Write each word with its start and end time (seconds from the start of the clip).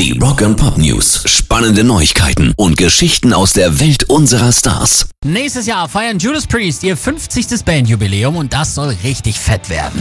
Die 0.00 0.18
Rock 0.18 0.40
and 0.40 0.56
Pop 0.56 0.78
News. 0.78 1.24
Spannende 1.26 1.84
Neuigkeiten 1.84 2.54
und 2.56 2.78
Geschichten 2.78 3.34
aus 3.34 3.52
der 3.52 3.80
Welt 3.80 4.04
unserer 4.08 4.50
Stars. 4.50 5.10
Nächstes 5.26 5.66
Jahr 5.66 5.90
feiern 5.90 6.18
Judas 6.18 6.46
Priest 6.46 6.82
ihr 6.84 6.96
50. 6.96 7.62
Bandjubiläum 7.66 8.34
und 8.36 8.50
das 8.50 8.74
soll 8.74 8.96
richtig 9.04 9.38
fett 9.38 9.68
werden. 9.68 10.00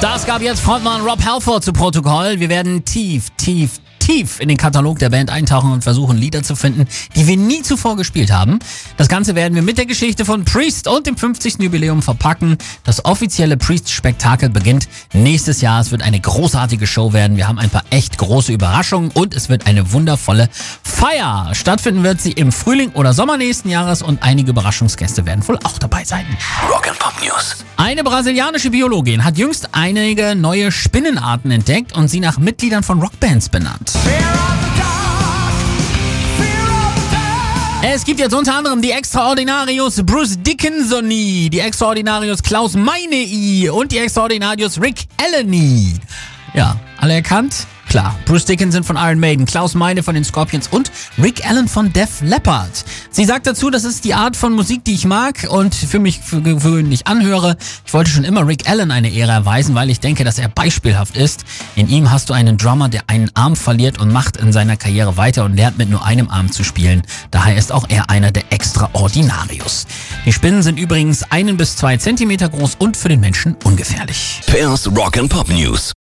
Das 0.00 0.24
gab 0.24 0.40
jetzt 0.40 0.60
Frontmann 0.60 1.02
Rob 1.02 1.22
Halford 1.22 1.62
zu 1.62 1.74
Protokoll. 1.74 2.40
Wir 2.40 2.48
werden 2.48 2.82
tief, 2.86 3.28
tief, 3.36 3.72
tief 4.06 4.38
in 4.38 4.48
den 4.48 4.56
Katalog 4.56 5.00
der 5.00 5.10
Band 5.10 5.30
eintauchen 5.30 5.72
und 5.72 5.82
versuchen, 5.82 6.16
Lieder 6.16 6.44
zu 6.44 6.54
finden, 6.54 6.86
die 7.16 7.26
wir 7.26 7.36
nie 7.36 7.62
zuvor 7.62 7.96
gespielt 7.96 8.30
haben. 8.30 8.60
Das 8.96 9.08
Ganze 9.08 9.34
werden 9.34 9.56
wir 9.56 9.62
mit 9.62 9.78
der 9.78 9.86
Geschichte 9.86 10.24
von 10.24 10.44
Priest 10.44 10.86
und 10.86 11.08
dem 11.08 11.16
50. 11.16 11.58
Jubiläum 11.58 12.02
verpacken. 12.02 12.56
Das 12.84 13.04
offizielle 13.04 13.56
Priest-Spektakel 13.56 14.48
beginnt 14.48 14.86
nächstes 15.12 15.60
Jahr. 15.60 15.80
Es 15.80 15.90
wird 15.90 16.02
eine 16.02 16.20
großartige 16.20 16.86
Show 16.86 17.12
werden. 17.14 17.36
Wir 17.36 17.48
haben 17.48 17.58
ein 17.58 17.68
paar 17.68 17.82
echt 17.90 18.16
große 18.16 18.52
Überraschungen 18.52 19.10
und 19.10 19.34
es 19.34 19.48
wird 19.48 19.66
eine 19.66 19.92
wundervolle 19.92 20.48
Feier. 20.84 21.50
Stattfinden 21.54 22.04
wird 22.04 22.20
sie 22.20 22.32
im 22.32 22.52
Frühling 22.52 22.90
oder 22.92 23.12
Sommer 23.12 23.36
nächsten 23.36 23.70
Jahres 23.70 24.02
und 24.02 24.22
einige 24.22 24.50
Überraschungsgäste 24.50 25.26
werden 25.26 25.46
wohl 25.48 25.58
auch 25.64 25.78
dabei 25.78 26.04
sein. 26.04 26.26
Rock 26.70 26.88
and 26.88 26.98
Pop 27.00 27.14
News. 27.24 27.64
Eine 27.76 28.04
brasilianische 28.04 28.70
Biologin 28.70 29.24
hat 29.24 29.36
jüngst 29.36 29.70
einige 29.72 30.36
neue 30.36 30.70
Spinnenarten 30.70 31.50
entdeckt 31.50 31.96
und 31.96 32.06
sie 32.06 32.20
nach 32.20 32.38
Mitgliedern 32.38 32.84
von 32.84 33.00
Rockbands 33.00 33.48
benannt. 33.48 33.95
Es 37.82 38.04
gibt 38.04 38.20
jetzt 38.20 38.34
unter 38.34 38.54
anderem 38.54 38.82
die 38.82 38.90
Extraordinarius 38.90 40.02
Bruce 40.04 40.36
Dickinsoni, 40.38 41.48
die 41.50 41.60
Extraordinarius 41.60 42.42
Klaus 42.42 42.74
Meinei 42.74 43.70
und 43.70 43.90
die 43.90 43.98
Extraordinarius 43.98 44.80
Rick 44.80 45.06
Eleni. 45.16 45.94
Ja, 46.52 46.78
alle 46.98 47.14
erkannt? 47.14 47.66
Klar, 47.96 48.14
Bruce 48.26 48.44
Dickinson 48.44 48.84
von 48.84 48.96
Iron 48.96 49.18
Maiden, 49.18 49.46
Klaus 49.46 49.72
Meine 49.74 50.02
von 50.02 50.14
den 50.14 50.22
Scorpions 50.22 50.68
und 50.68 50.92
Rick 51.16 51.48
Allen 51.48 51.66
von 51.66 51.94
Def 51.94 52.20
Leppard. 52.20 52.84
Sie 53.10 53.24
sagt 53.24 53.46
dazu, 53.46 53.70
das 53.70 53.84
ist 53.84 54.04
die 54.04 54.12
Art 54.12 54.36
von 54.36 54.52
Musik, 54.52 54.84
die 54.84 54.92
ich 54.92 55.06
mag 55.06 55.46
und 55.48 55.74
für 55.74 55.98
mich 55.98 56.20
für 56.20 56.42
gewöhnlich 56.42 57.06
anhöre. 57.06 57.56
Ich 57.86 57.94
wollte 57.94 58.10
schon 58.10 58.24
immer 58.24 58.46
Rick 58.46 58.68
Allen 58.68 58.90
eine 58.90 59.08
Ehre 59.08 59.32
erweisen, 59.32 59.74
weil 59.74 59.88
ich 59.88 59.98
denke, 59.98 60.24
dass 60.24 60.38
er 60.38 60.48
beispielhaft 60.50 61.16
ist. 61.16 61.46
In 61.74 61.88
ihm 61.88 62.10
hast 62.10 62.28
du 62.28 62.34
einen 62.34 62.58
Drummer, 62.58 62.90
der 62.90 63.04
einen 63.06 63.30
Arm 63.32 63.56
verliert 63.56 63.98
und 63.98 64.12
macht 64.12 64.36
in 64.36 64.52
seiner 64.52 64.76
Karriere 64.76 65.16
weiter 65.16 65.46
und 65.46 65.56
lernt 65.56 65.78
mit 65.78 65.88
nur 65.88 66.04
einem 66.04 66.28
Arm 66.28 66.52
zu 66.52 66.64
spielen. 66.64 67.00
Daher 67.30 67.56
ist 67.56 67.72
auch 67.72 67.86
er 67.88 68.10
einer 68.10 68.30
der 68.30 68.52
Extraordinarius. 68.52 69.86
Die 70.26 70.34
Spinnen 70.34 70.62
sind 70.62 70.78
übrigens 70.78 71.22
einen 71.32 71.56
bis 71.56 71.76
zwei 71.76 71.96
Zentimeter 71.96 72.50
groß 72.50 72.74
und 72.78 72.94
für 72.94 73.08
den 73.08 73.20
Menschen 73.20 73.56
ungefährlich. 73.64 74.42
Pairs 74.46 74.86
Rock 74.94 75.16
and 75.16 75.30
Pop 75.30 75.48
News. 75.48 75.94